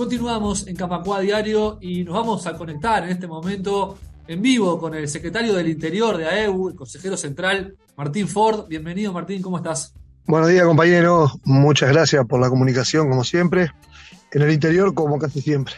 Continuamos 0.00 0.66
en 0.66 0.76
Capacua 0.76 1.20
Diario 1.20 1.76
y 1.78 2.04
nos 2.04 2.14
vamos 2.14 2.46
a 2.46 2.56
conectar 2.56 3.04
en 3.04 3.10
este 3.10 3.26
momento 3.26 3.98
en 4.26 4.40
vivo 4.40 4.78
con 4.78 4.94
el 4.94 5.06
secretario 5.06 5.52
del 5.52 5.68
Interior 5.68 6.16
de 6.16 6.24
AEU, 6.24 6.70
el 6.70 6.74
consejero 6.74 7.18
central, 7.18 7.76
Martín 7.98 8.26
Ford. 8.26 8.66
Bienvenido, 8.66 9.12
Martín, 9.12 9.42
¿cómo 9.42 9.58
estás? 9.58 9.92
Buenos 10.26 10.48
días, 10.48 10.64
compañero. 10.64 11.30
Muchas 11.44 11.92
gracias 11.92 12.24
por 12.24 12.40
la 12.40 12.48
comunicación, 12.48 13.10
como 13.10 13.24
siempre. 13.24 13.72
En 14.32 14.40
el 14.40 14.50
interior, 14.50 14.94
como 14.94 15.18
casi 15.18 15.42
siempre. 15.42 15.74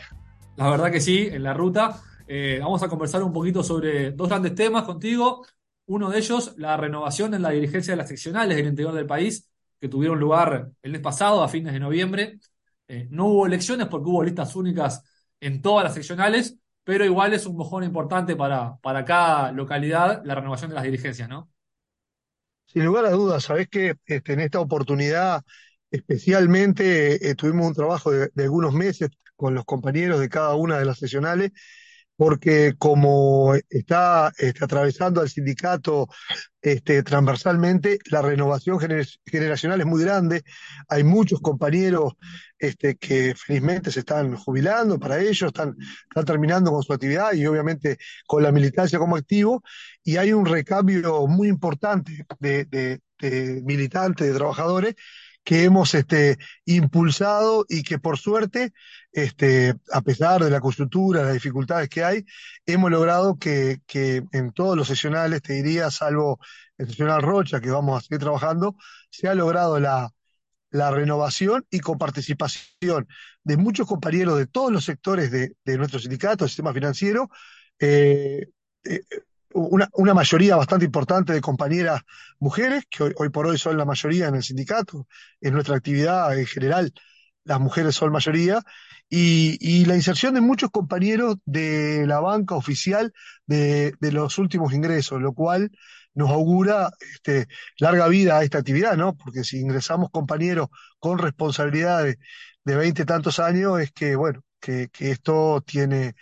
La 0.54 0.70
verdad 0.70 0.92
que 0.92 1.00
sí, 1.00 1.26
en 1.26 1.42
la 1.42 1.52
ruta. 1.52 2.00
Eh, 2.28 2.60
vamos 2.62 2.80
a 2.84 2.88
conversar 2.88 3.24
un 3.24 3.32
poquito 3.32 3.64
sobre 3.64 4.12
dos 4.12 4.28
grandes 4.28 4.54
temas 4.54 4.84
contigo. 4.84 5.44
Uno 5.86 6.10
de 6.10 6.18
ellos, 6.18 6.54
la 6.58 6.76
renovación 6.76 7.34
en 7.34 7.42
la 7.42 7.50
dirigencia 7.50 7.94
de 7.94 7.96
las 7.96 8.08
seccionales 8.08 8.56
del 8.56 8.68
interior 8.68 8.94
del 8.94 9.04
país, 9.04 9.48
que 9.80 9.88
tuvieron 9.88 10.20
lugar 10.20 10.70
el 10.80 10.92
mes 10.92 11.00
pasado, 11.00 11.42
a 11.42 11.48
fines 11.48 11.72
de 11.72 11.80
noviembre. 11.80 12.38
Eh, 12.92 13.08
no 13.10 13.28
hubo 13.28 13.46
elecciones 13.46 13.86
porque 13.86 14.10
hubo 14.10 14.22
listas 14.22 14.54
únicas 14.54 15.02
en 15.40 15.62
todas 15.62 15.82
las 15.82 15.94
seccionales, 15.94 16.58
pero 16.84 17.06
igual 17.06 17.32
es 17.32 17.46
un 17.46 17.56
mojón 17.56 17.84
importante 17.84 18.36
para, 18.36 18.76
para 18.82 19.02
cada 19.06 19.50
localidad 19.50 20.22
la 20.26 20.34
renovación 20.34 20.68
de 20.68 20.74
las 20.74 20.84
dirigencias, 20.84 21.26
¿no? 21.26 21.50
Sin 22.66 22.84
lugar 22.84 23.06
a 23.06 23.10
dudas, 23.10 23.44
sabés 23.44 23.68
que 23.68 23.94
este, 24.04 24.34
en 24.34 24.40
esta 24.40 24.60
oportunidad 24.60 25.42
especialmente 25.90 27.30
eh, 27.30 27.34
tuvimos 27.34 27.68
un 27.68 27.74
trabajo 27.74 28.10
de, 28.10 28.28
de, 28.34 28.42
algunos 28.42 28.74
meses 28.74 29.08
con 29.36 29.54
los 29.54 29.64
compañeros 29.64 30.20
de 30.20 30.28
cada 30.28 30.54
una 30.54 30.78
de 30.78 30.84
las 30.84 30.98
seccionales 30.98 31.52
porque 32.16 32.74
como 32.78 33.54
está 33.68 34.32
este, 34.38 34.64
atravesando 34.64 35.20
al 35.20 35.28
sindicato 35.28 36.08
este, 36.60 37.02
transversalmente, 37.02 37.98
la 38.10 38.22
renovación 38.22 38.78
gener 38.78 39.06
generacional 39.26 39.80
es 39.80 39.86
muy 39.86 40.02
grande. 40.02 40.42
Hay 40.88 41.02
muchos 41.04 41.40
compañeros 41.40 42.12
este, 42.58 42.96
que 42.96 43.34
felizmente 43.34 43.90
se 43.90 44.00
están 44.00 44.36
jubilando 44.36 44.98
para 44.98 45.18
ellos, 45.20 45.48
están, 45.48 45.74
están 46.08 46.24
terminando 46.24 46.70
con 46.70 46.82
su 46.82 46.92
actividad 46.92 47.32
y 47.32 47.46
obviamente 47.46 47.98
con 48.26 48.42
la 48.42 48.52
militancia 48.52 48.98
como 48.98 49.16
activo. 49.16 49.62
Y 50.04 50.16
hay 50.16 50.32
un 50.32 50.46
recambio 50.46 51.26
muy 51.26 51.48
importante 51.48 52.24
de, 52.38 52.64
de 52.66 53.00
militantes, 53.64 54.26
de 54.26 54.34
trabajadores 54.34 54.94
que 55.44 55.64
hemos 55.64 55.94
este, 55.94 56.38
impulsado 56.64 57.64
y 57.68 57.82
que 57.82 57.98
por 57.98 58.18
suerte, 58.18 58.72
este, 59.12 59.74
a 59.92 60.00
pesar 60.02 60.42
de 60.44 60.50
la 60.50 60.60
coyuntura, 60.60 61.24
las 61.24 61.34
dificultades 61.34 61.88
que 61.88 62.04
hay, 62.04 62.24
hemos 62.66 62.90
logrado 62.90 63.38
que, 63.38 63.80
que 63.86 64.24
en 64.32 64.52
todos 64.52 64.76
los 64.76 64.88
sesionales, 64.88 65.42
te 65.42 65.54
diría, 65.54 65.90
salvo 65.90 66.38
el 66.78 66.88
sesional 66.88 67.22
Rocha, 67.22 67.60
que 67.60 67.70
vamos 67.70 67.98
a 67.98 68.02
seguir 68.06 68.20
trabajando, 68.20 68.76
se 69.10 69.28
ha 69.28 69.34
logrado 69.34 69.80
la, 69.80 70.10
la 70.70 70.90
renovación 70.90 71.66
y 71.70 71.80
con 71.80 71.98
participación 71.98 73.06
de 73.44 73.56
muchos 73.56 73.86
compañeros 73.86 74.38
de 74.38 74.46
todos 74.46 74.72
los 74.72 74.84
sectores 74.84 75.30
de, 75.30 75.54
de 75.64 75.78
nuestro 75.78 76.00
sindicato, 76.00 76.44
del 76.44 76.50
sistema 76.50 76.72
financiero, 76.72 77.28
eh, 77.78 78.46
eh, 78.84 79.00
una, 79.54 80.14
mayoría 80.14 80.56
bastante 80.56 80.84
importante 80.84 81.32
de 81.32 81.40
compañeras 81.40 82.02
mujeres, 82.38 82.84
que 82.90 83.04
hoy, 83.04 83.12
hoy, 83.16 83.28
por 83.30 83.46
hoy 83.46 83.58
son 83.58 83.76
la 83.76 83.84
mayoría 83.84 84.28
en 84.28 84.36
el 84.36 84.42
sindicato, 84.42 85.06
en 85.40 85.54
nuestra 85.54 85.76
actividad 85.76 86.36
en 86.38 86.46
general, 86.46 86.92
las 87.44 87.60
mujeres 87.60 87.94
son 87.94 88.12
mayoría, 88.12 88.62
y, 89.08 89.84
la 89.84 89.94
inserción 89.94 90.34
de 90.34 90.40
muchos 90.40 90.70
compañeros 90.70 91.36
de 91.44 92.06
la 92.06 92.20
banca 92.20 92.54
oficial 92.54 93.12
de, 93.46 93.92
de 94.00 94.12
los 94.12 94.38
últimos 94.38 94.72
ingresos, 94.72 95.20
lo 95.20 95.34
cual 95.34 95.70
nos 96.14 96.30
augura 96.30 96.90
este, 97.14 97.46
larga 97.78 98.08
vida 98.08 98.38
a 98.38 98.44
esta 98.44 98.58
actividad, 98.58 98.96
¿no? 98.96 99.14
Porque 99.16 99.44
si 99.44 99.60
ingresamos 99.60 100.10
compañeros 100.10 100.68
con 100.98 101.18
responsabilidades 101.18 102.16
de 102.64 102.76
veinte 102.76 103.04
tantos 103.04 103.38
años, 103.38 103.80
es 103.80 103.92
que, 103.92 104.16
bueno, 104.16 104.42
que, 104.60 104.88
que 104.92 105.10
esto 105.10 105.62
tiene, 105.66 106.14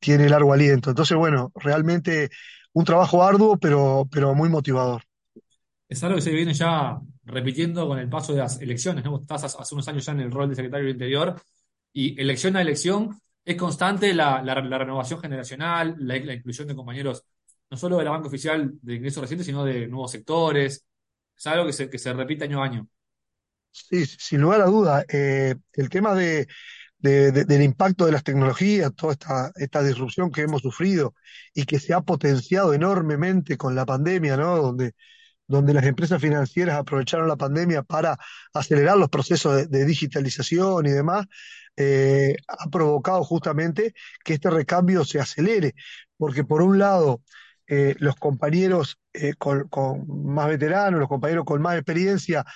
tiene 0.00 0.28
largo 0.28 0.52
aliento. 0.52 0.90
Entonces, 0.90 1.16
bueno, 1.16 1.52
realmente 1.54 2.30
un 2.74 2.84
trabajo 2.84 3.22
arduo, 3.22 3.56
pero, 3.56 4.06
pero 4.10 4.34
muy 4.34 4.48
motivador. 4.48 5.02
Es 5.88 6.02
algo 6.04 6.16
que 6.16 6.22
se 6.22 6.32
viene 6.32 6.52
ya 6.52 6.98
repitiendo 7.24 7.88
con 7.88 7.98
el 7.98 8.08
paso 8.08 8.32
de 8.32 8.40
las 8.40 8.60
elecciones, 8.60 9.04
¿no? 9.04 9.20
Estás 9.20 9.44
hace 9.44 9.74
unos 9.74 9.88
años 9.88 10.04
ya 10.04 10.12
en 10.12 10.20
el 10.20 10.30
rol 10.30 10.50
de 10.50 10.56
secretario 10.56 10.86
del 10.86 10.94
Interior 10.94 11.40
y 11.92 12.20
elección 12.20 12.56
a 12.56 12.62
elección 12.62 13.18
es 13.44 13.56
constante 13.56 14.12
la, 14.14 14.42
la, 14.42 14.60
la 14.60 14.78
renovación 14.78 15.20
generacional, 15.20 15.94
la, 15.98 16.16
la, 16.18 16.34
inclusión 16.34 16.66
de 16.66 16.74
compañeros, 16.74 17.24
no 17.70 17.76
solo 17.76 17.98
de 17.98 18.04
la 18.04 18.10
banca 18.10 18.28
oficial 18.28 18.72
de 18.80 18.94
ingresos 18.94 19.20
recientes, 19.20 19.46
sino 19.46 19.64
de 19.64 19.86
nuevos 19.86 20.10
sectores. 20.10 20.84
Es 21.36 21.46
algo 21.46 21.66
que 21.66 21.72
se, 21.72 21.90
que 21.90 21.98
se 21.98 22.12
repite 22.12 22.44
año 22.44 22.62
a 22.62 22.66
año. 22.66 22.88
Sí, 23.70 24.06
sin 24.06 24.40
lugar 24.40 24.62
a 24.62 24.66
duda. 24.66 25.04
Eh, 25.08 25.54
el 25.74 25.88
tema 25.90 26.14
de, 26.14 26.46
de, 27.04 27.32
de, 27.32 27.44
del 27.44 27.62
impacto 27.62 28.06
de 28.06 28.12
las 28.12 28.24
tecnologías, 28.24 28.94
toda 28.94 29.12
esta, 29.12 29.52
esta 29.56 29.82
disrupción 29.82 30.30
que 30.30 30.40
hemos 30.40 30.62
sufrido 30.62 31.14
y 31.52 31.66
que 31.66 31.78
se 31.78 31.92
ha 31.92 32.00
potenciado 32.00 32.72
enormemente 32.72 33.58
con 33.58 33.74
la 33.74 33.84
pandemia, 33.84 34.38
¿no? 34.38 34.56
Donde, 34.56 34.94
donde 35.46 35.74
las 35.74 35.84
empresas 35.84 36.20
financieras 36.22 36.78
aprovecharon 36.78 37.28
la 37.28 37.36
pandemia 37.36 37.82
para 37.82 38.16
acelerar 38.54 38.96
los 38.96 39.10
procesos 39.10 39.70
de, 39.70 39.84
digitalización 39.84 40.86
y 40.86 40.90
demás, 40.92 41.26
eh, 41.76 42.36
ha 42.48 42.70
provocado 42.70 43.22
justamente 43.22 43.92
que 44.24 44.34
este 44.34 44.48
recambio 44.48 45.04
se 45.04 45.20
acelere, 45.20 45.74
porque 46.16 46.42
por 46.44 46.62
un 46.62 46.78
lado, 46.78 47.22
eh, 47.66 47.96
los 47.98 48.14
compañeros 48.16 48.98
eh, 49.12 49.34
con, 49.34 49.68
más 50.06 50.48
veteranos, 50.48 51.00
los 51.00 51.08
compañeros 51.10 51.44
con 51.44 51.60
más 51.60 51.76
experiencia, 51.76 52.46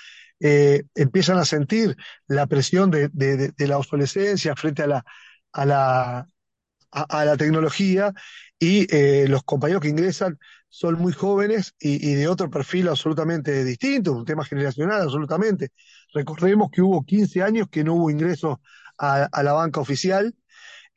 eh, 0.41 0.85
empiezan 0.95 1.39
a 1.39 1.45
sentir 1.45 1.97
la 2.27 2.47
presión 2.47 2.91
de, 2.91 3.09
de, 3.09 3.69
la 3.69 3.79
obsolescencia 3.79 4.55
frente 4.57 4.83
a 4.83 4.87
la, 4.87 5.05
a 5.53 5.67
la, 5.67 6.29
a, 6.91 7.25
la 7.25 7.37
tecnología 7.37 8.13
y 8.59 8.87
eh, 8.95 9.27
los 9.29 9.43
compañeros 9.45 9.83
que 9.83 9.89
ingresan 9.89 10.39
son 10.69 10.97
muy 10.97 11.13
jóvenes 11.13 11.75
y, 11.81 12.11
y, 12.11 12.15
de 12.15 12.29
otro 12.29 12.51
perfil 12.51 12.89
absolutamente 12.89 13.65
distinto, 13.65 14.13
un 14.13 14.25
tema 14.25 14.45
generacional 14.45 15.03
absolutamente. 15.03 15.71
Recordemos 16.13 16.71
que 16.71 16.83
hubo 16.83 17.05
15 17.05 17.43
años 17.43 17.69
que 17.71 17.85
no 17.85 17.95
hubo 17.95 18.11
ingresos 18.11 18.59
a 18.99 19.43
la 19.45 19.53
banca 19.53 19.81
oficial. 19.81 20.35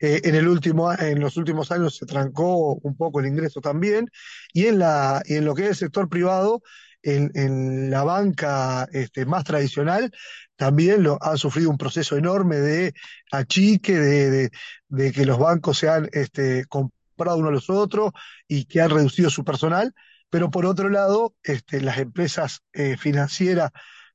Eh, 0.02 0.20
en, 0.24 0.34
el 0.34 0.48
último, 0.48 0.92
en 0.92 1.20
los 1.20 1.36
últimos 1.36 1.70
años 1.70 1.96
se 1.96 2.06
trancó 2.06 2.74
un 2.74 2.96
poco 2.96 3.20
el 3.20 3.26
ingreso 3.26 3.60
también 3.60 4.10
y 4.52 4.66
en, 4.66 4.80
lo 4.80 5.54
que 5.54 5.62
es 5.62 5.68
el 5.68 5.76
sector 5.76 6.08
privado 6.08 6.60
en, 7.02 7.90
la 7.90 8.02
banca 8.02 8.88
este, 8.92 9.26
más 9.26 9.44
tradicional 9.44 10.12
también 10.56 11.04
lo, 11.04 11.18
han 11.22 11.38
sufrido 11.38 11.70
un 11.70 11.78
proceso 11.78 12.16
enorme 12.16 12.56
de 12.56 12.94
achique, 13.30 14.50
de 14.88 15.12
que 15.12 15.24
los 15.26 15.38
bancos 15.38 15.78
se 15.78 15.88
han 15.88 16.08
este, 16.12 16.64
comprado 16.66 17.38
uno 17.38 17.48
a 17.48 17.52
los 17.52 17.70
otros 17.70 18.10
y 18.48 18.64
que 18.64 18.80
han 18.80 18.90
reducido 18.90 19.30
su 19.30 19.44
personal, 19.44 19.94
pero 20.30 20.50
por 20.50 20.66
otro 20.66 20.88
lado, 20.88 21.34
este, 21.42 21.80
las 21.80 21.98
empresas 21.98 22.62
eh, 22.72 22.96
financieras 22.96 23.70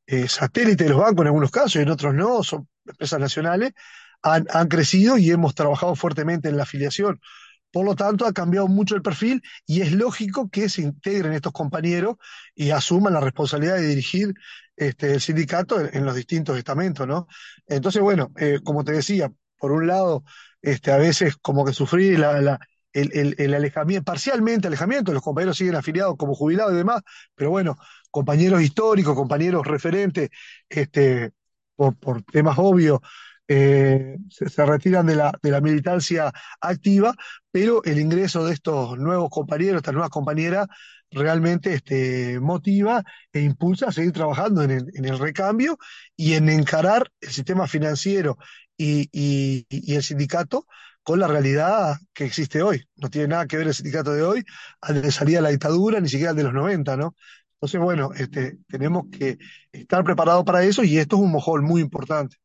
eh, 0.06 0.28
satélite 0.28 0.86
de 0.86 0.90
los 0.90 1.00
bancos 1.00 1.22
en 1.22 1.28
algunos 1.28 1.52
casos 1.52 1.76
y 1.76 1.80
en 1.80 1.90
otros 1.90 2.14
no, 2.14 2.44
son 2.44 2.68
empresas 2.86 3.20
nacionales, 3.20 3.74
han, 4.22 4.68
crecido 4.68 5.18
y 5.18 5.32
hemos 5.32 5.56
trabajado 5.56 5.96
fuertemente 5.96 6.50
en 6.50 6.58
la 6.58 6.64
afiliación. 6.64 7.20
Por 7.72 7.86
lo 7.86 7.96
tanto, 7.96 8.26
ha 8.26 8.34
cambiado 8.34 8.68
mucho 8.68 8.96
el 8.96 9.02
perfil 9.02 9.42
y 9.66 9.82
es 9.82 9.92
lógico 9.92 10.50
que 10.50 10.70
se 10.70 10.82
integren 10.82 11.34
estos 11.34 11.52
compañeros 11.52 12.16
y 12.56 12.72
asuman 12.72 13.14
la 13.14 13.20
responsabilidad 13.20 13.76
de 13.76 13.88
dirigir 13.88 14.34
este, 14.76 15.14
el 15.14 15.22
sindicato 15.22 15.80
en, 15.82 16.06
los 16.06 16.16
distintos 16.16 16.58
estamentos, 16.58 17.08
¿no? 17.08 17.28
Entonces, 17.68 18.02
bueno, 18.02 18.32
eh, 18.38 18.60
como 18.64 18.84
te 18.84 18.94
decía, 18.94 19.32
por 19.58 19.72
un 19.72 19.88
lado, 19.88 20.24
este, 20.62 20.92
a 20.92 20.98
veces 20.98 21.36
como 21.38 21.66
que 21.66 21.74
la, 22.18 22.60
el, 22.94 23.54
alejamiento, 23.54 24.04
parcialmente 24.06 24.68
alejamiento, 24.68 25.14
los 25.14 25.24
compañeros 25.24 25.58
siguen 25.58 25.76
afiliados 25.76 26.16
como 26.18 26.36
jubilados 26.36 26.74
y 26.74 26.78
demás, 26.78 27.02
pero 27.36 27.52
bueno, 27.52 27.78
compañeros 28.12 28.62
históricos, 28.62 29.16
compañeros 29.16 29.66
referentes, 29.68 30.30
este, 30.70 31.32
por 31.76 32.24
temas 32.24 32.58
obvios, 32.58 33.00
eh, 33.48 34.18
se, 34.30 34.66
retiran 34.66 35.06
de 35.06 35.16
la, 35.16 35.34
de 35.42 35.52
la 35.52 35.62
militancia 35.62 36.32
activa, 36.62 37.16
pero 37.52 37.84
el 37.84 38.00
ingreso 38.00 38.46
de 38.46 38.54
estos 38.54 38.98
nuevos 38.98 39.30
compañeros, 39.30 39.78
estas 39.78 39.94
nuevas 39.94 40.10
compañeras, 40.10 40.68
realmente 41.12 41.74
este, 41.74 42.40
motiva 42.40 43.04
e 43.32 43.42
impulsa 43.42 43.88
a 43.88 43.92
seguir 43.92 44.12
trabajando 44.12 44.62
en 44.64 44.72
el, 44.72 44.86
en 44.94 45.06
el 45.06 45.18
recambio 45.20 45.78
y 46.16 46.34
en 46.34 46.50
encarar 46.50 47.12
el 47.22 47.30
sistema 47.30 47.68
financiero 47.68 48.38
y, 48.76 49.10
y, 49.12 49.66
y 49.70 49.96
el 49.96 50.04
sindicato 50.04 50.68
con 51.04 51.20
la 51.20 51.28
realidad 51.28 51.96
que 52.14 52.26
existe 52.26 52.62
hoy. 52.62 52.84
No 52.98 53.10
tiene 53.10 53.30
nada 53.30 53.48
que 53.48 53.58
ver 53.58 53.68
el 53.68 53.74
sindicato 53.74 54.14
de 54.14 54.24
hoy 54.24 54.44
al 54.82 55.02
de 55.02 55.12
salida 55.12 55.38
de 55.38 55.44
la 55.44 55.50
dictadura, 55.50 56.02
ni 56.02 56.10
siquiera 56.10 56.32
al 56.32 56.36
de 56.38 56.44
los 56.44 56.54
90, 56.54 56.98
¿no? 56.98 57.16
Entonces, 57.54 57.80
bueno, 57.82 58.12
este, 58.14 58.58
tenemos 58.68 59.06
que 59.12 59.38
estar 59.72 60.04
preparados 60.04 60.44
para 60.44 60.64
eso 60.64 60.84
y 60.84 60.98
esto 60.98 61.16
es 61.16 61.22
un 61.22 61.32
mojón 61.32 61.64
muy 61.64 61.82
importante. 61.82 62.38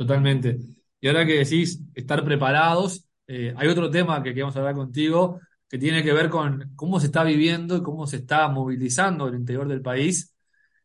Totalmente. 0.00 0.58
Y 0.98 1.08
ahora 1.08 1.26
que 1.26 1.34
decís 1.40 1.78
estar 1.94 2.24
preparados, 2.24 3.06
eh, 3.26 3.52
hay 3.54 3.68
otro 3.68 3.90
tema 3.90 4.22
que 4.22 4.32
queremos 4.32 4.56
hablar 4.56 4.74
contigo 4.74 5.38
que 5.68 5.76
tiene 5.76 6.02
que 6.02 6.14
ver 6.14 6.30
con 6.30 6.72
cómo 6.74 6.98
se 6.98 7.06
está 7.06 7.22
viviendo 7.22 7.76
y 7.76 7.82
cómo 7.82 8.06
se 8.06 8.16
está 8.16 8.48
movilizando 8.48 9.28
el 9.28 9.34
interior 9.34 9.68
del 9.68 9.82
país 9.82 10.34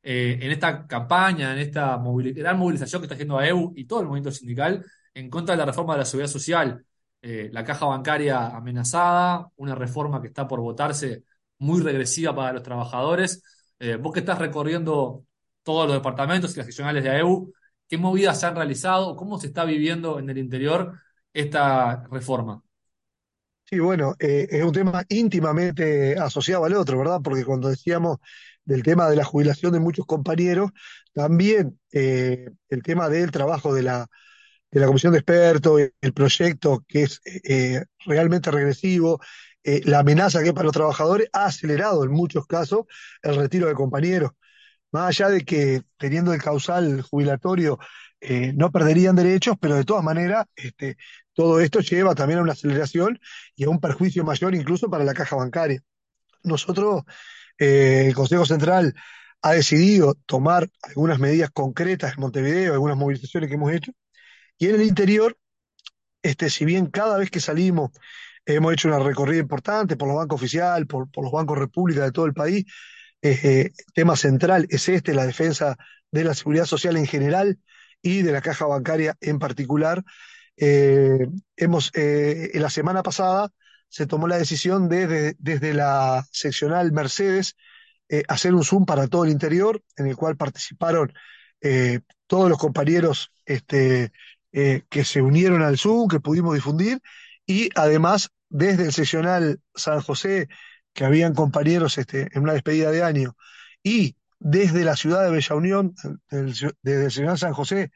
eh, 0.03 0.37
en 0.41 0.51
esta 0.51 0.85
campaña, 0.85 1.53
en 1.53 1.59
esta 1.59 1.97
gran 2.35 2.59
movilización 2.59 3.01
que 3.01 3.05
está 3.05 3.13
haciendo 3.15 3.37
AEU 3.39 3.71
y 3.77 3.85
todo 3.85 4.01
el 4.01 4.07
movimiento 4.07 4.31
sindical 4.31 4.85
en 5.13 5.29
contra 5.29 5.53
de 5.55 5.59
la 5.59 5.65
reforma 5.65 5.93
de 5.93 5.99
la 5.99 6.05
seguridad 6.05 6.29
social, 6.29 6.85
eh, 7.21 7.49
la 7.53 7.63
caja 7.63 7.85
bancaria 7.85 8.47
amenazada, 8.47 9.47
una 9.55 9.75
reforma 9.75 10.21
que 10.21 10.27
está 10.27 10.45
por 10.45 10.59
votarse 10.59 11.23
muy 11.59 11.81
regresiva 11.81 12.35
para 12.35 12.51
los 12.51 12.63
trabajadores. 12.63 13.41
Vos 14.01 14.13
que 14.13 14.19
estás 14.19 14.39
recorriendo 14.39 15.23
todos 15.63 15.87
los 15.87 15.95
departamentos 15.95 16.53
y 16.53 16.57
las 16.57 16.65
seccionales 16.65 17.03
de 17.03 17.11
AEU, 17.11 17.53
¿qué 17.87 17.97
movidas 17.97 18.39
se 18.39 18.45
han 18.47 18.55
realizado? 18.55 19.15
¿Cómo 19.15 19.39
se 19.39 19.47
está 19.47 19.65
viviendo 19.65 20.19
en 20.19 20.29
el 20.29 20.37
interior 20.37 20.99
esta 21.33 22.05
reforma? 22.11 22.63
Sí, 23.65 23.79
bueno, 23.79 24.15
eh, 24.19 24.47
es 24.51 24.63
un 24.63 24.71
tema 24.73 25.03
íntimamente 25.09 26.15
asociado 26.19 26.65
al 26.65 26.73
otro, 26.75 26.99
¿verdad? 26.99 27.19
Porque 27.23 27.43
cuando 27.43 27.67
decíamos 27.69 28.19
del 28.63 28.83
tema 28.83 29.09
de 29.09 29.15
la 29.15 29.23
jubilación 29.23 29.73
de 29.73 29.79
muchos 29.79 30.05
compañeros, 30.05 30.71
también 31.13 31.79
eh, 31.91 32.49
el 32.69 32.83
tema 32.83 33.09
del 33.09 33.31
trabajo 33.31 33.73
de 33.73 33.81
la, 33.83 34.07
de 34.71 34.79
la 34.81 34.87
comisión 34.87 35.13
de 35.13 35.19
expertos, 35.19 35.81
el 36.01 36.13
proyecto 36.13 36.83
que 36.87 37.03
es 37.03 37.21
eh, 37.25 37.85
realmente 38.05 38.51
regresivo, 38.51 39.19
eh, 39.63 39.81
la 39.85 39.99
amenaza 39.99 40.41
que 40.43 40.49
es 40.49 40.53
para 40.53 40.65
los 40.65 40.73
trabajadores, 40.73 41.29
ha 41.33 41.45
acelerado 41.45 42.03
en 42.03 42.11
muchos 42.11 42.45
casos 42.47 42.85
el 43.23 43.35
retiro 43.35 43.67
de 43.67 43.73
compañeros. 43.73 44.31
Más 44.95 45.07
allá 45.09 45.29
de 45.29 45.43
que 45.43 45.81
teniendo 45.97 46.33
el 46.33 46.41
causal 46.41 47.01
jubilatorio 47.01 47.77
eh, 48.21 48.53
no 48.55 48.71
perderían 48.71 49.13
derechos, 49.13 49.57
pero 49.59 49.75
de 49.75 49.83
todas 49.83 50.05
maneras 50.05 50.45
este, 50.55 50.95
todo 51.33 51.59
esto 51.59 51.81
lleva 51.81 52.15
también 52.15 52.39
a 52.39 52.43
una 52.43 52.53
aceleración 52.53 53.19
y 53.57 53.65
a 53.65 53.69
un 53.69 53.81
perjuicio 53.81 54.23
mayor 54.23 54.55
incluso 54.55 54.89
para 54.89 55.03
la 55.03 55.13
caja 55.13 55.35
bancaria. 55.35 55.81
Nosotros, 56.43 57.03
eh, 57.57 58.05
el 58.07 58.15
Consejo 58.15 58.45
Central 58.45 58.95
ha 59.41 59.51
decidido 59.51 60.15
tomar 60.25 60.69
algunas 60.81 61.19
medidas 61.19 61.49
concretas 61.51 62.13
en 62.13 62.21
Montevideo, 62.21 62.71
algunas 62.71 62.95
movilizaciones 62.95 63.49
que 63.49 63.55
hemos 63.55 63.73
hecho, 63.73 63.91
y 64.57 64.69
en 64.69 64.75
el 64.75 64.83
interior, 64.83 65.37
este, 66.21 66.49
si 66.49 66.63
bien 66.63 66.85
cada 66.85 67.17
vez 67.17 67.29
que 67.29 67.41
salimos 67.41 67.91
hemos 68.45 68.71
hecho 68.71 68.87
una 68.87 68.99
recorrida 68.99 69.41
importante 69.41 69.97
por 69.97 70.07
los 70.07 70.15
bancos 70.15 70.39
oficiales, 70.39 70.87
por, 70.87 71.11
por 71.11 71.25
los 71.25 71.33
bancos 71.33 71.57
república 71.57 72.01
de 72.05 72.13
todo 72.13 72.27
el 72.27 72.33
país, 72.33 72.63
eh, 73.31 73.71
tema 73.93 74.15
central 74.15 74.67
es 74.69 74.87
este, 74.89 75.13
la 75.13 75.25
defensa 75.25 75.77
de 76.11 76.23
la 76.23 76.33
seguridad 76.33 76.65
social 76.65 76.95
en 76.97 77.07
general 77.07 77.57
y 78.01 78.21
de 78.21 78.31
la 78.31 78.41
caja 78.41 78.65
bancaria 78.65 79.17
en 79.21 79.39
particular. 79.39 80.03
Eh, 80.57 81.27
hemos, 81.57 81.91
eh, 81.95 82.51
la 82.55 82.69
semana 82.69 83.03
pasada 83.03 83.51
se 83.89 84.05
tomó 84.05 84.27
la 84.27 84.37
decisión 84.37 84.89
de, 84.89 85.07
de- 85.07 85.35
desde 85.39 85.73
la 85.73 86.25
seccional 86.31 86.91
Mercedes 86.91 87.55
hacer 88.27 88.53
un 88.53 88.63
Zoom 88.63 88.85
para 88.85 89.07
todo 89.07 89.25
el 89.25 89.31
interior, 89.31 89.81
en 89.97 90.05
el 90.05 90.15
cual 90.15 90.37
participaron 90.37 91.11
todos 92.27 92.49
los 92.49 92.59
compañeros 92.59 93.31
este, 93.45 94.11
que 94.51 95.03
se 95.03 95.21
unieron 95.23 95.63
al 95.63 95.79
Zoom, 95.79 96.07
que 96.07 96.19
pudimos 96.19 96.53
difundir, 96.53 96.99
y 97.47 97.69
además 97.73 98.29
desde 98.49 98.83
el 98.85 98.93
seccional 98.93 99.59
San 99.73 100.01
José, 100.01 100.49
que 100.95 101.05
habían 101.05 101.35
compañeros 101.35 101.97
este, 101.99 102.29
en 102.31 102.41
una 102.41 102.53
despedida 102.53 102.89
de 102.89 103.03
año, 103.03 103.35
y 103.83 104.15
desde 104.39 104.85
la 104.85 104.95
ciudad 104.95 105.23
de 105.23 105.31
Bella 105.31 105.55
Unión, 105.55 105.93
desde 106.31 107.05
el 107.05 107.11
seccional 107.11 107.37
San 107.37 107.53
José, 107.53 107.91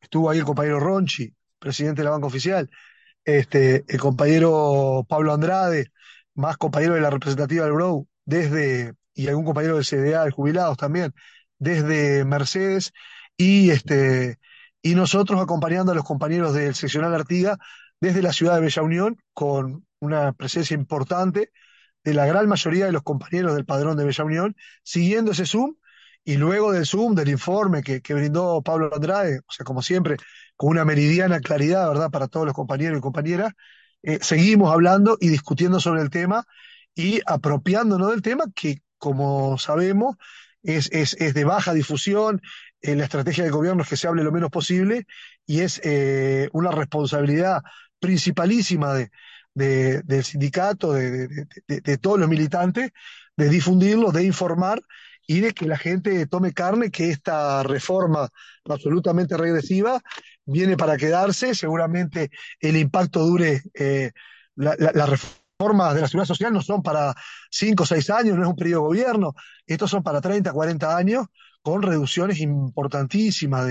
estuvo 0.00 0.30
ahí 0.30 0.38
el 0.38 0.44
compañero 0.44 0.80
Ronchi, 0.80 1.34
presidente 1.58 2.00
de 2.02 2.04
la 2.04 2.12
Banca 2.12 2.28
Oficial, 2.28 2.70
este, 3.24 3.84
el 3.88 3.98
compañero 4.00 5.04
Pablo 5.08 5.34
Andrade, 5.34 5.90
más 6.34 6.56
compañero 6.56 6.94
de 6.94 7.00
la 7.00 7.10
representativa 7.10 7.64
del 7.64 7.74
Brou, 7.74 8.06
desde, 8.24 8.94
y 9.14 9.26
algún 9.28 9.44
compañero 9.44 9.74
del 9.74 9.84
CDA 9.84 10.24
de 10.24 10.30
jubilados 10.30 10.76
también, 10.76 11.12
desde 11.58 12.24
Mercedes, 12.24 12.92
y 13.36 13.70
este, 13.70 14.38
y 14.80 14.94
nosotros 14.94 15.40
acompañando 15.40 15.90
a 15.90 15.94
los 15.96 16.04
compañeros 16.04 16.54
del 16.54 16.76
seccional 16.76 17.14
Artiga 17.14 17.58
desde 18.00 18.22
la 18.22 18.32
ciudad 18.32 18.54
de 18.54 18.60
Bella 18.60 18.82
Unión, 18.82 19.16
con 19.32 19.86
una 19.98 20.32
presencia 20.34 20.74
importante 20.74 21.50
de 22.04 22.14
la 22.14 22.26
gran 22.26 22.48
mayoría 22.48 22.86
de 22.86 22.92
los 22.92 23.02
compañeros 23.02 23.54
del 23.54 23.64
padrón 23.64 23.96
de 23.96 24.04
Bella 24.04 24.24
Unión, 24.24 24.56
siguiendo 24.82 25.32
ese 25.32 25.46
Zoom, 25.46 25.76
y 26.24 26.36
luego 26.36 26.72
del 26.72 26.86
Zoom, 26.86 27.14
del 27.14 27.28
informe 27.28 27.82
que, 27.82 28.00
que 28.00 28.14
brindó 28.14 28.62
Pablo 28.62 28.90
Andrade, 28.94 29.40
o 29.46 29.52
sea, 29.52 29.64
como 29.64 29.82
siempre, 29.82 30.16
con 30.56 30.70
una 30.70 30.84
meridiana 30.84 31.40
claridad, 31.40 31.88
¿verdad?, 31.88 32.10
para 32.10 32.28
todos 32.28 32.46
los 32.46 32.54
compañeros 32.54 32.98
y 32.98 33.00
compañeras, 33.02 33.52
eh, 34.02 34.18
seguimos 34.22 34.72
hablando 34.72 35.16
y 35.20 35.28
discutiendo 35.28 35.80
sobre 35.80 36.02
el 36.02 36.10
tema 36.10 36.44
y 36.94 37.20
apropiándonos 37.26 38.10
del 38.10 38.22
tema 38.22 38.44
que, 38.54 38.82
como 38.98 39.58
sabemos, 39.58 40.16
es, 40.62 40.90
es, 40.92 41.14
es 41.18 41.34
de 41.34 41.44
baja 41.44 41.74
difusión, 41.74 42.40
eh, 42.80 42.96
la 42.96 43.04
estrategia 43.04 43.44
del 43.44 43.52
gobierno 43.52 43.82
es 43.82 43.88
que 43.88 43.96
se 43.96 44.06
hable 44.08 44.24
lo 44.24 44.32
menos 44.32 44.50
posible 44.50 45.06
y 45.46 45.60
es 45.60 45.80
eh, 45.84 46.48
una 46.52 46.70
responsabilidad 46.70 47.62
principalísima 47.98 48.94
de, 48.94 49.10
de- 49.54 50.02
del 50.02 50.24
sindicato, 50.24 50.92
de, 50.92 51.46
todos 52.00 52.18
los 52.18 52.28
militantes, 52.28 52.90
de 53.36 53.48
difundirlo, 53.48 54.12
de 54.12 54.24
informar 54.24 54.82
y 55.26 55.40
de 55.40 55.52
que 55.54 55.66
la 55.66 55.78
gente 55.78 56.26
tome 56.26 56.52
carne, 56.52 56.90
que 56.90 57.10
esta 57.10 57.62
reforma 57.62 58.28
absolutamente 58.64 59.36
regresiva 59.36 60.00
viene 60.44 60.76
para 60.76 60.96
quedarse, 60.96 61.54
seguramente 61.54 62.30
el 62.60 62.76
impacto 62.76 63.20
dure, 63.20 63.62
eh, 63.74 64.12
reformas 64.56 65.94
de 65.94 66.00
la 66.02 66.08
seguridad 66.08 66.26
social 66.26 66.52
no 66.52 66.60
son 66.62 66.82
para 66.82 67.14
5 67.50 67.84
o 67.84 67.86
6 67.86 68.10
años, 68.10 68.36
no 68.36 68.42
es 68.42 68.48
un 68.48 68.56
periodo 68.56 68.82
de 68.82 68.88
gobierno, 68.88 69.34
estos 69.66 69.90
son 69.90 70.02
para 70.02 70.20
30, 70.20 70.52
40 70.52 70.96
años, 70.96 71.26
con 71.62 71.82
reducciones 71.82 72.40
importantísimas 72.40 73.66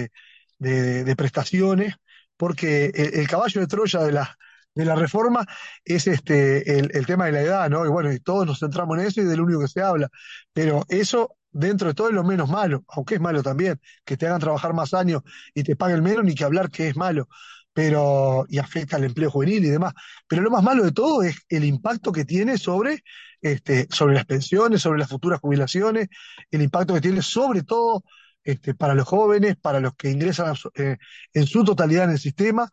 de 0.58 1.16
prestaciones, 1.16 1.96
porque 2.38 2.86
el, 2.96 3.20
el 3.22 3.28
caballo 3.28 3.62
de 3.62 3.68
Troya 3.68 4.00
de 4.02 4.12
la, 4.14 4.38
de 4.76 4.86
la 4.86 4.96
reforma 4.96 5.46
es 5.86 6.08
este, 6.08 6.80
el, 6.80 6.92
el 6.94 7.06
tema 7.06 7.26
de 7.28 7.32
la 7.34 7.42
edad, 7.42 7.70
¿no? 7.70 7.86
Y 7.86 7.90
bueno, 7.90 8.12
y 8.12 8.20
todos 8.20 8.46
nos 8.46 8.60
centramos 8.60 8.98
en 8.98 9.06
eso 9.06 9.22
y 9.22 9.26
del 9.26 9.42
único 9.42 9.62
que 9.62 9.68
se 9.68 9.82
habla, 9.82 10.10
pero 10.54 10.86
eso 10.90 11.36
dentro 11.52 11.88
de 11.88 11.94
todo 11.94 12.10
es 12.10 12.16
lo 12.16 12.24
menos 12.24 12.50
malo, 12.50 12.84
aunque 12.90 13.16
es 13.16 13.22
malo 13.22 13.44
también, 13.44 13.80
que 14.04 14.18
te 14.18 14.26
hagan 14.28 14.40
trabajar 14.40 14.74
más 14.74 14.94
años 14.94 15.22
y 15.54 15.64
te 15.64 15.76
paguen 15.76 16.04
menos, 16.04 16.26
ni 16.26 16.36
que 16.36 16.44
hablar 16.44 16.70
que 16.70 16.88
es 16.90 16.96
malo, 16.98 17.28
pero 17.74 18.46
y 18.50 18.58
afecta 18.60 18.98
al 18.98 19.04
empleo 19.04 19.32
juvenil 19.32 19.64
y 19.66 19.70
demás. 19.70 19.94
Pero 20.28 20.42
lo 20.42 20.52
más 20.52 20.64
malo 20.64 20.84
de 20.84 20.92
todo 20.92 21.24
es 21.24 21.38
el 21.50 21.64
impacto 21.64 22.12
que 22.12 22.26
tiene 22.26 22.58
sobre, 22.58 23.04
este, 23.42 23.88
sobre 23.92 24.16
las 24.16 24.26
pensiones, 24.26 24.82
sobre 24.82 25.00
las 25.00 25.10
futuras 25.10 25.40
jubilaciones, 25.40 26.08
el 26.52 26.62
impacto 26.62 26.94
que 26.94 27.02
tiene 27.02 27.22
sobre 27.22 27.64
todo 27.64 28.04
este, 28.44 28.74
para 28.76 28.94
los 28.94 29.08
jóvenes, 29.08 29.56
para 29.58 29.80
los 29.80 29.96
que 29.96 30.10
ingresan 30.12 30.56
eh, 30.76 30.98
en 31.34 31.48
su 31.48 31.64
totalidad 31.64 32.06
en 32.06 32.12
el 32.12 32.20
sistema. 32.20 32.70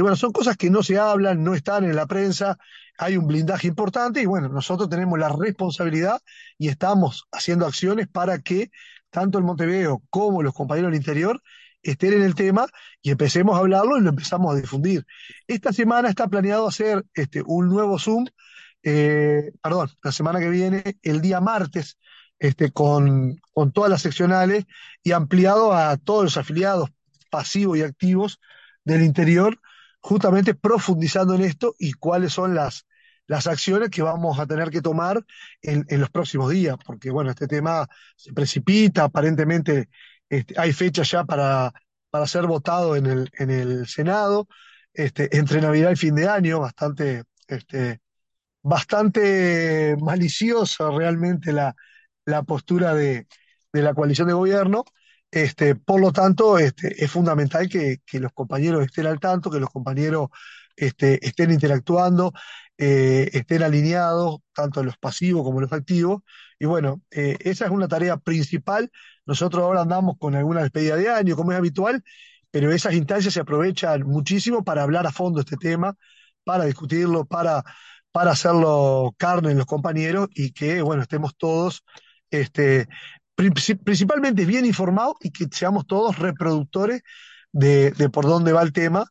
Y 0.00 0.02
bueno, 0.02 0.16
son 0.16 0.32
cosas 0.32 0.56
que 0.56 0.70
no 0.70 0.82
se 0.82 0.98
hablan, 0.98 1.44
no 1.44 1.54
están 1.54 1.84
en 1.84 1.94
la 1.94 2.06
prensa, 2.06 2.56
hay 2.96 3.18
un 3.18 3.26
blindaje 3.26 3.68
importante 3.68 4.22
y 4.22 4.24
bueno, 4.24 4.48
nosotros 4.48 4.88
tenemos 4.88 5.18
la 5.18 5.28
responsabilidad 5.28 6.22
y 6.56 6.68
estamos 6.68 7.28
haciendo 7.30 7.66
acciones 7.66 8.08
para 8.08 8.38
que 8.38 8.70
tanto 9.10 9.36
el 9.36 9.44
Montevideo 9.44 10.02
como 10.08 10.42
los 10.42 10.54
compañeros 10.54 10.90
del 10.90 11.00
interior 11.00 11.42
estén 11.82 12.14
en 12.14 12.22
el 12.22 12.34
tema 12.34 12.66
y 13.02 13.10
empecemos 13.10 13.54
a 13.54 13.58
hablarlo 13.58 13.98
y 13.98 14.00
lo 14.00 14.08
empezamos 14.08 14.54
a 14.54 14.58
difundir. 14.58 15.04
Esta 15.46 15.70
semana 15.70 16.08
está 16.08 16.28
planeado 16.28 16.66
hacer 16.66 17.04
este, 17.12 17.42
un 17.44 17.68
nuevo 17.68 17.98
Zoom, 17.98 18.24
eh, 18.82 19.52
perdón, 19.62 19.90
la 20.02 20.12
semana 20.12 20.40
que 20.40 20.48
viene, 20.48 20.96
el 21.02 21.20
día 21.20 21.42
martes, 21.42 21.98
este, 22.38 22.70
con, 22.70 23.38
con 23.52 23.70
todas 23.70 23.90
las 23.90 24.00
seccionales 24.00 24.64
y 25.02 25.12
ampliado 25.12 25.74
a 25.74 25.98
todos 25.98 26.24
los 26.24 26.36
afiliados 26.38 26.88
pasivos 27.28 27.76
y 27.76 27.82
activos 27.82 28.40
del 28.82 29.02
interior, 29.02 29.60
justamente 30.00 30.54
profundizando 30.54 31.34
en 31.34 31.42
esto 31.42 31.74
y 31.78 31.92
cuáles 31.92 32.32
son 32.32 32.54
las, 32.54 32.86
las 33.26 33.46
acciones 33.46 33.90
que 33.90 34.02
vamos 34.02 34.38
a 34.38 34.46
tener 34.46 34.70
que 34.70 34.82
tomar 34.82 35.24
en, 35.62 35.84
en 35.88 36.00
los 36.00 36.10
próximos 36.10 36.50
días, 36.50 36.76
porque 36.84 37.10
bueno, 37.10 37.30
este 37.30 37.46
tema 37.46 37.86
se 38.16 38.32
precipita, 38.32 39.04
aparentemente 39.04 39.88
este, 40.28 40.54
hay 40.58 40.72
fecha 40.72 41.02
ya 41.02 41.24
para, 41.24 41.72
para 42.10 42.26
ser 42.26 42.46
votado 42.46 42.96
en 42.96 43.06
el, 43.06 43.30
en 43.38 43.50
el 43.50 43.86
Senado, 43.86 44.48
este, 44.94 45.36
entre 45.36 45.60
Navidad 45.60 45.90
y 45.92 45.96
fin 45.96 46.14
de 46.14 46.28
año, 46.28 46.60
bastante, 46.60 47.24
este, 47.46 48.00
bastante 48.62 49.96
maliciosa 50.00 50.90
realmente 50.90 51.52
la, 51.52 51.74
la 52.24 52.42
postura 52.42 52.94
de, 52.94 53.26
de 53.72 53.82
la 53.82 53.94
coalición 53.94 54.28
de 54.28 54.34
gobierno. 54.34 54.84
Este, 55.30 55.76
por 55.76 56.00
lo 56.00 56.12
tanto, 56.12 56.58
este, 56.58 57.04
es 57.04 57.10
fundamental 57.10 57.68
que, 57.68 58.00
los 58.14 58.32
compañeros 58.32 58.84
estén 58.84 59.06
al 59.06 59.20
tanto, 59.20 59.50
que 59.50 59.60
los 59.60 59.70
compañeros 59.70 60.28
este, 60.76 61.24
estén 61.26 61.52
interactuando, 61.52 62.32
eh, 62.78 63.30
estén 63.32 63.62
alineados, 63.62 64.40
tanto 64.52 64.82
los 64.82 64.98
pasivos 64.98 65.44
como 65.44 65.60
los 65.60 65.72
activos. 65.72 66.22
Y 66.58 66.66
bueno, 66.66 67.02
eh, 67.10 67.36
esa 67.40 67.66
es 67.66 67.70
una 67.70 67.88
tarea 67.88 68.16
principal. 68.16 68.90
Nosotros 69.24 69.62
ahora 69.62 69.82
andamos 69.82 70.16
con 70.18 70.34
alguna 70.34 70.62
despedida 70.62 70.96
de 70.96 71.10
año, 71.10 71.36
como 71.36 71.52
es 71.52 71.58
habitual, 71.58 72.02
pero 72.50 72.72
esas 72.72 72.94
instancias 72.94 73.34
se 73.34 73.40
aprovechan 73.40 74.02
muchísimo 74.02 74.64
para 74.64 74.82
hablar 74.82 75.06
a 75.06 75.12
fondo 75.12 75.40
este 75.40 75.56
tema, 75.56 75.96
para 76.44 76.64
discutirlo, 76.64 77.24
para, 77.24 77.64
para 78.12 78.32
hacerlo 78.32 79.14
carne 79.18 79.52
en 79.52 79.58
los 79.58 79.66
compañeros 79.66 80.28
y 80.34 80.52
que, 80.52 80.82
bueno, 80.82 81.02
estemos 81.02 81.36
todos 81.36 81.84
este, 82.30 82.88
principalmente 83.84 84.44
bien 84.44 84.66
informados 84.66 85.14
y 85.20 85.30
que 85.30 85.46
seamos 85.50 85.86
todos 85.86 86.18
reproductores 86.18 87.02
de, 87.52 87.92
por 88.12 88.26
dónde 88.26 88.52
va 88.52 88.62
el 88.62 88.72
tema 88.72 89.04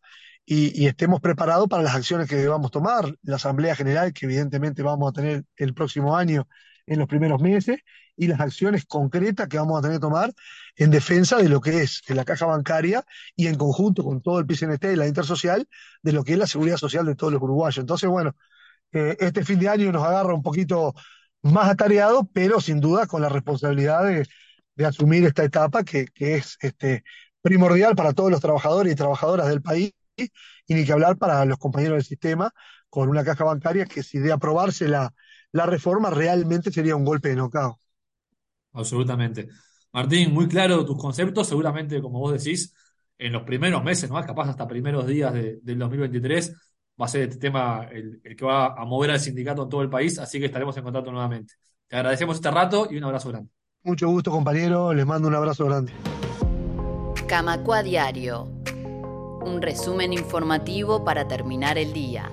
y, 0.46 0.88
estemos 0.88 1.22
preparados 1.22 1.68
para 1.68 1.84
las 1.84 1.96
acciones 1.96 2.28
que 2.28 2.36
debamos 2.36 2.72
tomar, 2.72 3.16
la 3.24 3.36
Asamblea 3.36 3.76
General 3.76 4.14
que 4.14 4.26
evidentemente 4.26 4.82
vamos 4.82 5.10
a 5.10 5.14
tener 5.14 5.46
el 5.58 5.74
próximo 5.74 6.16
año 6.16 6.48
en 6.88 7.00
los 7.00 7.08
primeros 7.08 7.42
meses 7.42 7.80
y 8.16 8.28
las 8.28 8.40
acciones 8.40 8.86
concretas 8.86 9.48
que 9.48 9.58
vamos 9.58 9.78
a 9.78 9.82
tener 9.82 9.98
que 9.98 10.02
tomar 10.02 10.34
en 10.76 10.92
defensa 10.92 11.38
de 11.38 11.50
lo 11.50 11.62
que 11.62 11.84
es 11.84 12.02
la 12.10 12.26
caja 12.26 12.46
bancaria 12.46 13.06
y 13.36 13.48
en 13.48 13.56
conjunto 13.56 14.04
con 14.04 14.22
todo 14.22 14.40
el 14.40 14.46
PCNT 14.46 14.86
y 14.86 14.96
la 14.96 15.08
Intersocial 15.08 15.68
de 16.02 16.12
lo 16.12 16.24
que 16.24 16.34
es 16.34 16.40
la 16.40 16.48
seguridad 16.48 16.78
social 16.78 17.06
de 17.06 17.16
todos 17.16 17.32
los 17.32 17.42
uruguayos. 17.42 17.78
Entonces, 17.78 18.10
bueno, 18.10 18.36
eh, 18.92 19.16
este 19.20 19.46
fin 19.46 19.60
de 19.60 19.70
año 19.70 19.92
nos 19.92 20.04
agarra 20.04 20.34
un 20.34 20.42
poquito 20.42 20.96
más 21.42 21.70
atareado, 21.70 22.30
pero 22.34 22.62
sin 22.62 22.80
duda 22.80 23.08
con 23.08 23.22
la 23.22 23.30
responsabilidad 23.30 24.06
de, 24.06 24.28
asumir 24.86 25.26
esta 25.26 25.44
etapa 25.44 25.84
que, 25.84 26.08
es 26.16 26.58
este, 26.62 27.04
primordial 27.42 27.96
para 27.96 28.14
todos 28.14 28.32
los 28.32 28.40
trabajadores 28.40 28.94
y 28.94 28.96
trabajadoras 28.96 29.50
del 29.50 29.62
país 29.62 29.92
y 30.16 30.74
ni 30.74 30.86
que 30.86 30.94
hablar 30.94 31.18
para 31.18 31.44
los 31.46 31.58
compañeros 31.58 31.98
del 31.98 32.06
sistema 32.06 32.52
con 32.90 33.10
una 33.10 33.24
caja 33.24 33.44
bancaria 33.44 33.86
que 33.86 34.04
si 34.04 34.20
de 34.20 34.32
aprobarse 34.32 34.88
la, 34.88 35.14
la 35.52 35.66
reforma 35.66 36.10
realmente 36.10 36.72
sería 36.72 36.96
un 36.96 37.06
golpe 37.06 37.30
de 37.30 37.36
nocao. 37.36 37.78
Absolutamente. 38.74 39.50
Martín, 39.92 40.34
muy 40.34 40.48
claro 40.48 40.86
tus 40.86 40.98
conceptos, 40.98 41.48
seguramente 41.48 42.02
como 42.02 42.20
vos 42.20 42.32
decís, 42.34 42.74
en 43.18 43.34
los 43.34 43.44
primeros 43.44 43.84
meses, 43.84 44.10
¿no? 44.10 44.24
capaz 44.24 44.50
hasta 44.50 44.68
primeros 44.68 45.06
días 45.08 45.34
de, 45.34 45.60
del 45.62 45.80
2023, 45.80 46.56
va 47.00 47.06
a 47.06 47.10
ser 47.10 47.22
este 47.24 47.38
tema 47.38 47.88
el, 47.92 48.20
el, 48.24 48.36
que 48.36 48.46
va 48.46 48.74
a 48.74 48.86
mover 48.86 49.12
al 49.12 49.20
sindicato 49.20 49.64
en 49.64 49.70
todo 49.70 49.82
el 49.82 49.90
país, 49.90 50.20
así 50.20 50.40
que 50.40 50.46
estaremos 50.46 50.76
en 50.78 50.84
contacto 50.84 51.12
nuevamente. 51.12 51.54
Te 51.88 51.96
agradecemos 51.96 52.36
este 52.36 52.52
rato 52.52 52.88
y 52.90 52.98
un 52.98 53.04
abrazo 53.04 53.30
grande. 53.30 53.50
Mucho 53.84 54.10
gusto, 54.10 54.32
compañero, 54.32 54.94
les 54.94 55.06
mando 55.06 55.28
un 55.28 55.36
abrazo 55.36 55.66
grande. 55.66 55.94
Camacua 57.28 57.84
Diario 57.84 58.60
un 59.42 59.62
resumen 59.62 60.14
informativo 60.14 61.04
para 61.04 61.28
terminar 61.28 61.78
el 61.78 61.94
día. 61.94 62.30